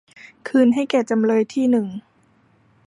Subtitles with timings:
[0.47, 1.87] คืนให้แก่จำเลยที่หนึ่ง